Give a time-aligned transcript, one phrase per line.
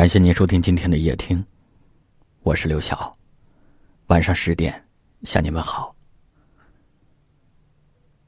[0.00, 1.44] 感谢您收听今天的夜听，
[2.40, 3.14] 我是刘晓。
[4.06, 4.82] 晚上十点
[5.24, 5.94] 向你们好。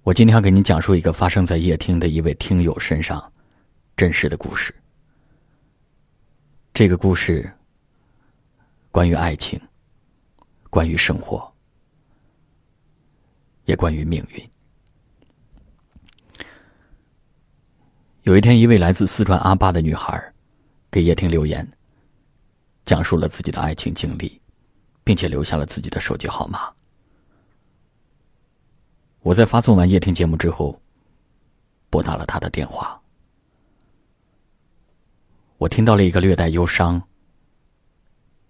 [0.02, 3.32] 我今天要给您讲述一个发生在夜听的一位听友身上
[3.96, 4.74] 真实的故事。
[6.74, 7.50] 这个故事
[8.90, 9.58] 关于爱情，
[10.68, 11.50] 关于生活，
[13.64, 14.50] 也关于命运。
[18.24, 20.31] 有一天，一位来自四川阿坝的女孩。
[20.92, 21.66] 给叶婷留言，
[22.84, 24.38] 讲述了自己的爱情经历，
[25.02, 26.70] 并且留下了自己的手机号码。
[29.20, 30.78] 我在发送完叶婷节目之后，
[31.88, 33.00] 拨打了她的电话。
[35.56, 37.02] 我听到了一个略带忧伤、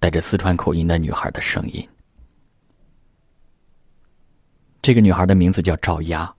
[0.00, 1.88] 带着四川口音的女孩的声音。
[4.80, 6.34] 这个女孩的名字叫赵丫，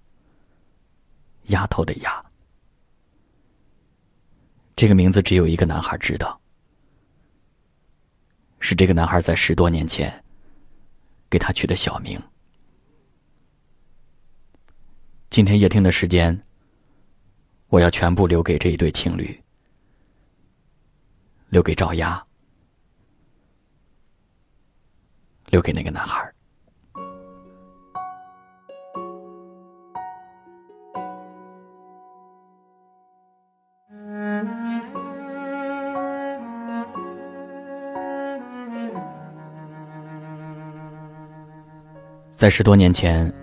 [1.43, 2.32] 丫头的丫。
[4.83, 6.37] 这个名字只有一个男孩知道，
[8.59, 10.21] 是这个男孩在十多年前
[11.29, 12.21] 给他取的小名。
[15.29, 16.37] 今天夜听的时间，
[17.67, 19.41] 我要全部留给这一对情侣，
[21.47, 22.21] 留给赵丫，
[25.45, 26.32] 留给那个男孩。
[42.43, 43.33] 在十多年前，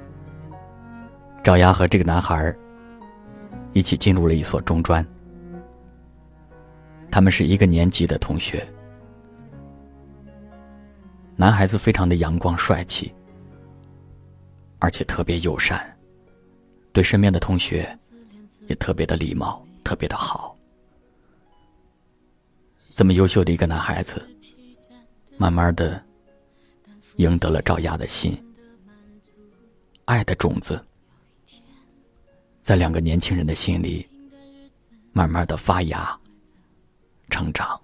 [1.42, 2.54] 赵丫和这个男孩
[3.72, 5.02] 一起进入了一所中专。
[7.10, 8.62] 他们是一个年级的同学。
[11.34, 13.10] 男孩子非常的阳光帅气，
[14.80, 15.82] 而且特别友善，
[16.92, 17.98] 对身边的同学
[18.68, 20.54] 也特别的礼貌，特别的好。
[22.94, 24.22] 这么优秀的一个男孩子，
[25.38, 25.98] 慢慢的
[27.16, 28.38] 赢得了赵丫的心。
[30.10, 30.84] 爱的种子，
[32.60, 34.04] 在两个年轻人的心里，
[35.12, 36.18] 慢慢的发芽、
[37.28, 37.80] 成长。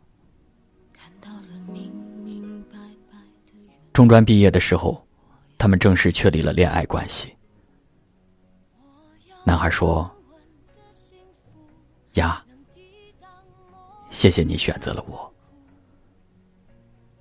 [3.93, 5.07] 中专毕业的时候，
[5.57, 7.33] 他们正式确立了恋爱关系。
[9.45, 10.11] 男孩说
[12.15, 12.45] ：“呀，
[14.11, 15.33] 谢谢你选择了我，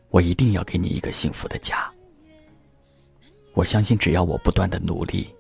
[0.09, 1.88] 我一定要给你一个幸福的家。”
[3.55, 5.33] 我相信，只要我不断的努力，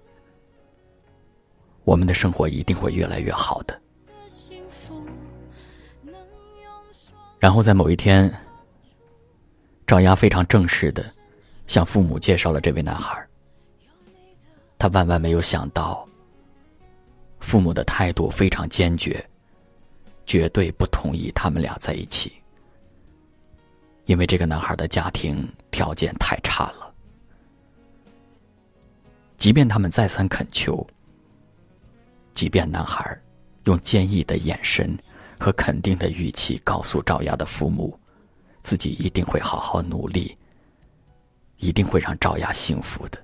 [1.83, 3.79] 我们的生活一定会越来越好的。
[7.37, 8.33] 然后在某一天，
[9.85, 11.05] 赵丫非常正式的
[11.67, 13.23] 向父母介绍了这位男孩。
[14.79, 16.07] 他万万没有想到，
[17.41, 19.23] 父母的态度非常坚决，
[20.25, 22.31] 绝对不同意他们俩在一起，
[24.05, 26.94] 因为这个男孩的家庭条件太差了。
[29.37, 30.85] 即便他们再三恳求，
[32.33, 33.21] 即便男孩
[33.65, 34.97] 用坚毅的眼神
[35.39, 37.99] 和肯定的语气告诉赵雅的父母，
[38.63, 40.35] 自己一定会好好努力，
[41.57, 43.23] 一定会让赵雅幸福的，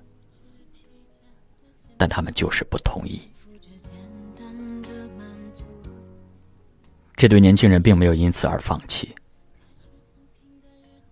[1.96, 3.20] 但他们就是不同意。
[7.16, 9.14] 这对年轻人并没有因此而放弃，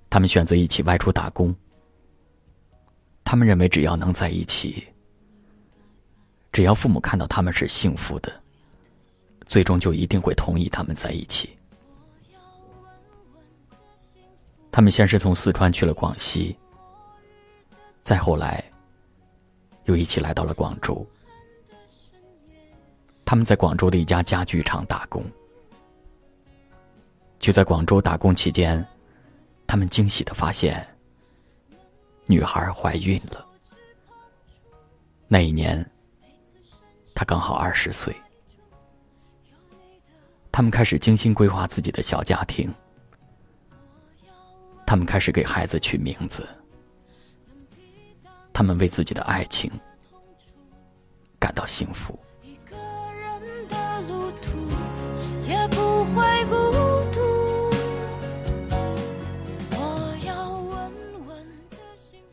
[0.09, 1.55] 他们选择一起外出打工。
[3.31, 4.85] 他们认为，只要能在一起。
[6.51, 8.43] 只要父母看到他们是幸福的，
[9.47, 11.57] 最终就一定会同意他们在一起。
[14.73, 16.59] 他们先是从四川去了广西，
[18.03, 18.65] 再后来
[19.85, 21.07] 又一起来到了广州。
[23.25, 25.25] 他们在广州的一家家具厂打工。
[27.39, 28.85] 就在广州打工期间，
[29.69, 30.85] 他们惊喜的发现，
[32.31, 33.45] 女孩怀孕了。
[35.27, 35.85] 那一年。
[37.13, 38.17] 她刚好二十岁，
[40.51, 42.73] 他们开始精心规划自己的小家庭，
[44.87, 46.49] 他们开始给孩子取名字，
[48.55, 49.71] 他们为自己的爱情
[51.39, 52.19] 感到幸福。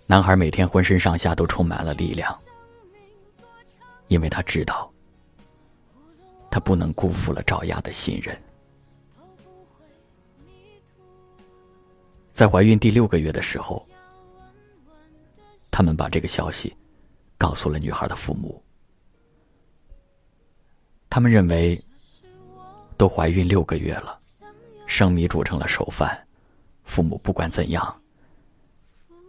[0.10, 2.36] 男孩每天浑身上下都充满了力量。
[4.08, 4.90] 因为他知道，
[6.50, 8.42] 他不能辜负了赵丫的信任。
[12.32, 13.86] 在怀孕第六个月的时候，
[15.70, 16.74] 他们把这个消息
[17.38, 18.64] 告诉了女孩的父母。
[21.10, 21.78] 他们认为，
[22.96, 24.18] 都怀孕六个月了，
[24.86, 26.18] 生米煮成了熟饭，
[26.86, 28.02] 父母不管怎样，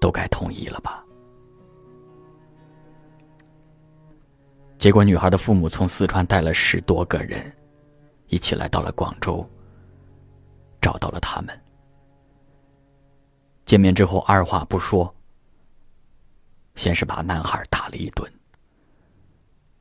[0.01, 1.05] 都该同意了吧？
[4.79, 7.53] 结果，女孩的父母从四川带了十多个人，
[8.29, 9.45] 一起来到了广州，
[10.81, 11.61] 找到了他们。
[13.67, 15.13] 见面之后，二话不说，
[16.77, 18.33] 先是把男孩打了一顿，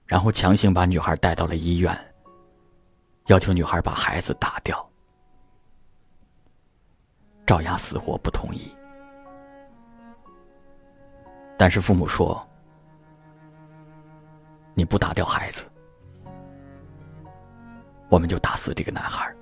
[0.06, 1.96] 然后强行把女孩带到了医院，
[3.28, 4.84] 要求女孩把孩子打掉。
[7.46, 8.70] 赵雅死活不同意，
[11.58, 12.42] 但是父母说。
[14.74, 15.66] 你不打掉孩子，
[18.10, 19.36] 我们就打死这个男孩。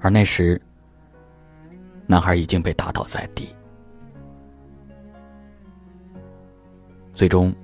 [0.00, 0.60] 而那时，
[2.08, 3.54] 男孩已经被打倒在地。
[7.14, 7.54] 最终，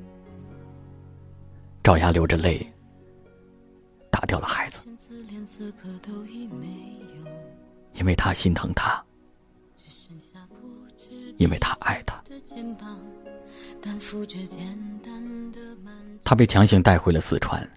[1.83, 2.65] 赵雅流着泪
[4.09, 4.87] 打掉了孩子，
[7.95, 9.05] 因为他心疼他，
[11.39, 12.23] 因为他爱他。
[16.25, 17.69] 他被强行带回了四川，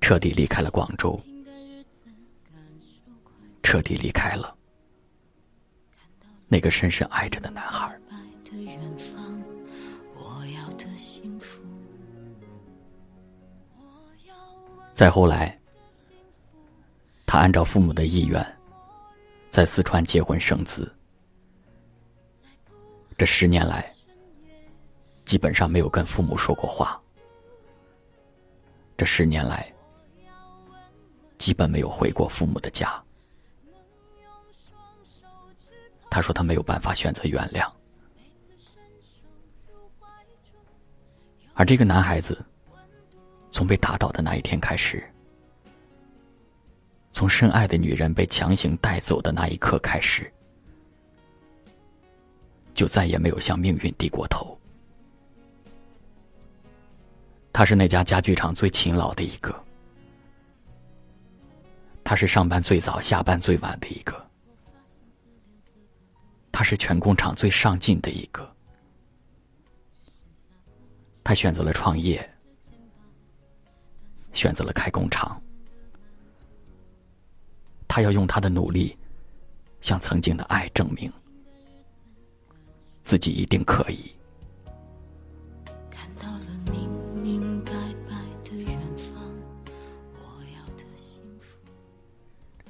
[0.00, 1.20] 彻底离开了广州，
[3.62, 4.56] 彻底离开了
[6.46, 7.94] 那个深深爱着的男孩。
[14.94, 15.56] 再后来，
[17.24, 18.44] 他按照父母的意愿，
[19.50, 20.92] 在四川结婚生子。
[23.18, 23.92] 这十年来，
[25.24, 26.98] 基本上没有跟父母说过话。
[28.96, 29.74] 这十年来，
[31.36, 32.88] 基本没有回过父母的家。
[36.08, 37.68] 他说他没有办法选择原谅，
[41.54, 42.40] 而这个男孩子，
[43.50, 45.04] 从被打倒的那一天开始，
[47.12, 50.32] 从深爱的女人被强行带走的那一刻开始。
[52.78, 54.56] 就再也没有向命运低过头。
[57.52, 59.52] 他是那家家具厂最勤劳的一个，
[62.04, 64.14] 他是上班最早、下班最晚的一个，
[66.52, 68.48] 他是全工厂最上进的一个。
[71.24, 72.32] 他选择了创业，
[74.32, 75.42] 选择了开工厂，
[77.88, 78.96] 他要用他的努力，
[79.80, 81.12] 向曾经的爱证明。
[83.08, 84.14] 自己一定可以。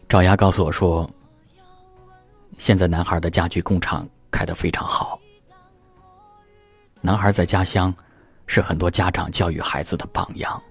[0.09, 1.11] 赵丫告诉我说，
[2.57, 5.19] 现在男孩的家具工厂开得非常好。
[7.01, 7.93] 男孩在家乡
[8.47, 10.63] 是很多家长教育孩子的榜样。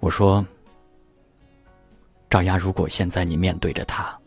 [0.00, 0.42] 我说，
[2.30, 4.18] 赵丫，如果现在你面对着他。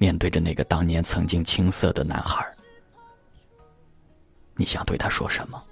[0.00, 2.50] 面对着那个当年曾经青涩的男孩，
[4.54, 5.62] 你想对他说什么？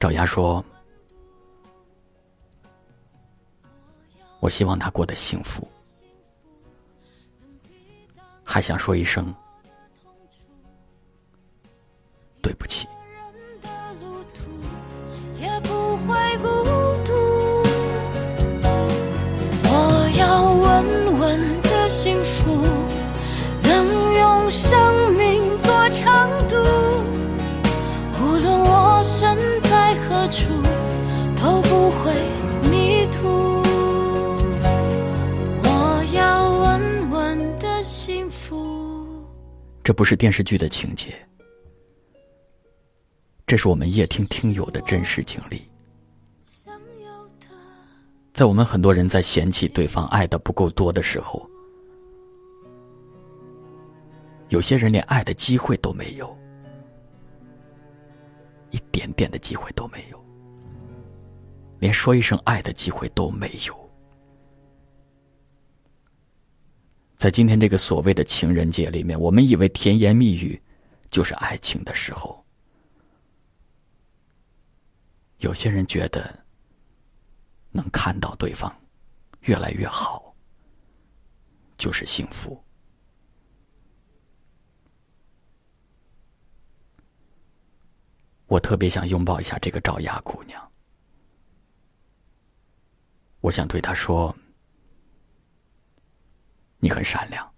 [0.00, 0.64] 赵丫说
[4.42, 5.66] ：“我希望他过得幸福，
[8.42, 9.32] 还想说一声
[12.42, 12.88] 对不起。”
[30.36, 30.52] 处，
[31.34, 32.12] 都不会
[32.70, 33.26] 迷途。
[35.64, 39.24] 我要稳稳的幸福。
[39.82, 41.14] 这不是电视剧的情节，
[43.46, 45.62] 这是我们夜听听友的真实经历。
[48.34, 51.48] 在我们很多人在嫌弃对方爱的不够多的时候。
[54.50, 56.36] 有些人连爱的机会都没有，
[58.70, 60.25] 一点点的机会都没有，
[61.78, 63.90] 连说一声爱的机会都没有。
[67.16, 70.60] 在今天这个所谓的情人节里面，我们以为甜言蜜语
[71.10, 72.44] 就是爱情的时候，
[75.38, 76.44] 有些人觉得
[77.70, 78.74] 能看到对方
[79.40, 80.34] 越来越好
[81.78, 82.62] 就是幸福。
[88.46, 90.70] 我特别想拥抱一下这个赵雅姑娘，
[93.46, 94.36] 我想对她说
[96.82, 97.48] ：“你很善良，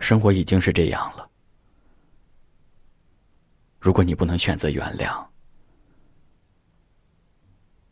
[0.00, 1.30] 生活已经是这样了，
[3.78, 5.24] 如果你不能选择原谅，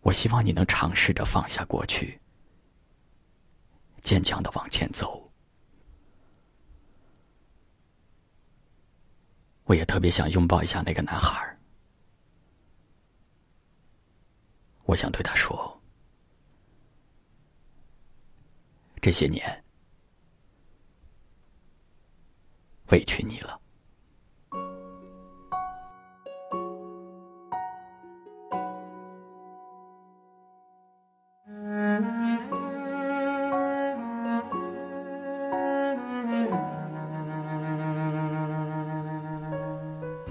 [0.01, 2.21] 我希望你能尝试着放下过去，
[4.03, 5.31] 坚强的往前走。
[9.67, 11.57] 我也特别想拥抱一下那个男孩
[14.85, 15.76] 我想对他说：
[19.07, 19.41] 这些年
[22.91, 23.61] 委屈你了。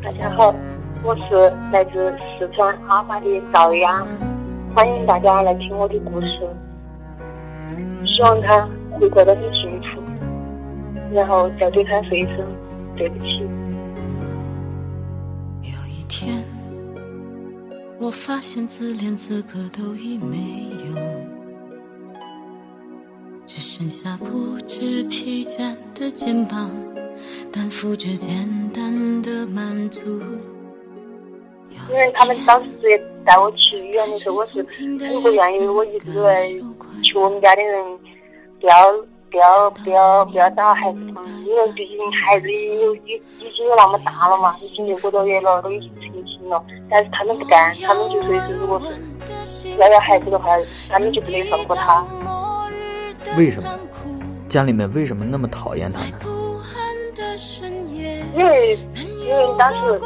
[0.03, 0.53] 大家好，
[1.01, 4.05] 我是来自四川阿坝的赵雅，
[4.75, 6.53] 欢迎大家来听我的故事。
[8.05, 10.01] 希望他会过得很幸福，
[11.13, 12.45] 然后再对他说一声
[12.95, 13.41] 对不起。
[15.61, 16.43] 有一天，
[17.99, 20.95] 我发现自怜资格都已没有，
[23.45, 26.69] 只剩下不知疲倦的肩膀。
[27.51, 30.21] 担负着简单的满足。
[31.89, 32.69] 因为他们当时
[33.25, 36.49] 带我去医院的时候，我是很不愿意，我一直在
[37.03, 37.83] 求我们家的人
[38.59, 38.91] 不要
[39.31, 46.63] 不要不要不要打孩子疼，因为毕竟孩子已有已已经有那么大了嘛，已经六个多月了，都已经成亲了。
[46.89, 48.81] 但是他们不干，他们就说是如果
[49.43, 50.57] 是要要孩子的话，
[50.89, 52.05] 他们就不能放过他。
[53.37, 53.69] 为什么？
[54.47, 56.17] 家里面为什么那么讨厌他呢？
[58.37, 58.77] 因为
[59.19, 59.99] 因为当时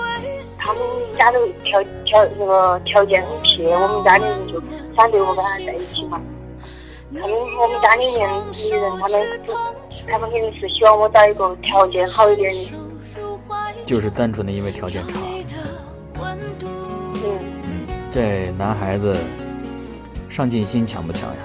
[0.60, 0.82] 他们
[1.18, 4.62] 家的条条那个条件很撇，我们家里人就
[4.96, 6.22] 反对我跟他在一起嘛。
[7.14, 8.36] 他们我们家里面的
[8.78, 9.22] 人，他们
[10.08, 12.78] 他们肯定是希望我找一个条件好一点的。
[13.86, 15.16] 就是单纯的因为条件差。
[16.22, 17.40] 嗯。
[18.12, 19.16] 这男孩子
[20.30, 21.38] 上进心强不强呀？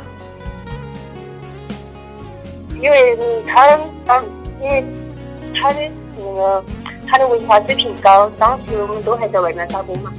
[2.83, 3.16] 因为
[3.47, 4.23] 他当
[4.61, 4.85] 因为
[5.54, 5.80] 他的。
[6.16, 6.64] 那个
[7.06, 10.12] 他的文化水平高，当时我们都还在外面打工嘛。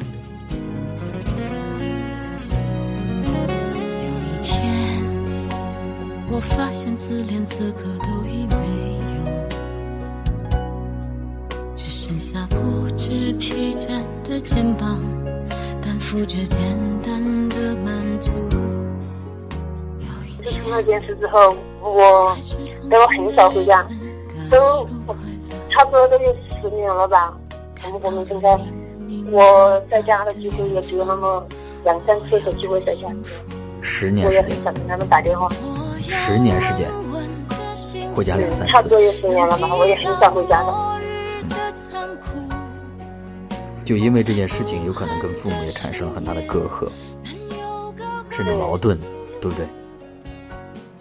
[2.92, 5.04] 有一天，
[6.30, 8.56] 我发现自怜资格都已没
[10.52, 10.58] 有，
[11.76, 13.88] 只剩下不知疲倦
[14.24, 15.00] 的肩膀，
[15.82, 16.58] 担负着简
[17.06, 18.32] 单的满足。
[20.44, 22.38] 自从那件事之后，我
[22.90, 23.86] 我很少回家，
[24.50, 24.88] 都。
[25.76, 27.38] 差不多都有十年了吧，
[27.84, 28.58] 我们我们现在
[29.30, 31.46] 我在家的机会也只有那么
[31.84, 33.10] 两三次的机会在家。
[33.82, 34.46] 十年时间。
[34.46, 35.50] 我也很想跟他们打电话。
[36.00, 36.90] 十年时间，
[38.16, 38.72] 回家两三次。
[38.72, 40.74] 差不多有十年了吧，我也很少回家的。
[43.84, 46.90] 就因为这件事情，有可能跟父母也产生了很大的隔阂，
[48.30, 48.98] 甚至矛盾，
[49.42, 49.68] 对不对？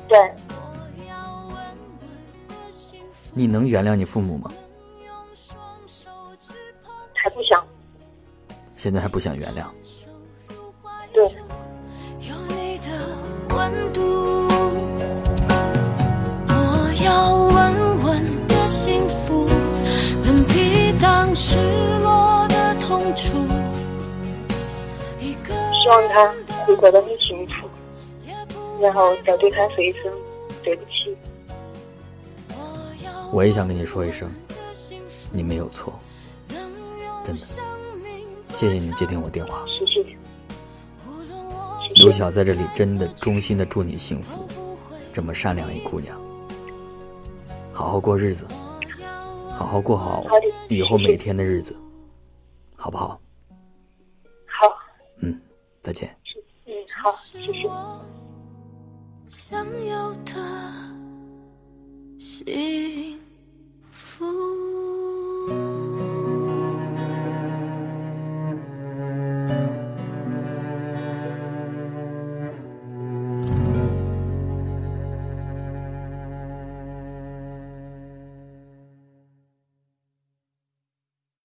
[0.08, 0.32] 对。
[3.36, 4.50] 你能原谅你父母吗？
[8.84, 9.64] 现在还不想原谅。
[11.14, 11.24] 对。
[16.46, 19.48] 我要稳稳的幸福，
[20.22, 21.56] 能抵挡失
[22.00, 23.32] 落的痛楚。
[25.18, 26.34] 希望他
[26.66, 27.66] 会过得很幸福，
[28.82, 30.12] 然后再对他说一声
[30.62, 31.16] 对不起。
[33.32, 34.30] 我也想跟你说一声，
[35.32, 35.98] 你没有错，
[37.24, 37.40] 真的。
[38.54, 39.66] 谢谢你接听我电话。
[39.66, 40.16] 谢谢。
[41.96, 44.48] 刘晓在这里真的衷心的祝你幸福，
[45.12, 46.16] 这么善良一姑娘，
[47.72, 48.46] 好好过日子，
[49.50, 50.24] 好好过好
[50.68, 51.74] 以后每天的日子，
[52.76, 53.20] 好不好？
[54.46, 54.72] 好。
[55.18, 55.36] 嗯，
[55.82, 56.16] 再见。
[56.66, 57.68] 嗯，好，谢谢。
[59.28, 60.32] 想要的
[62.18, 63.18] 幸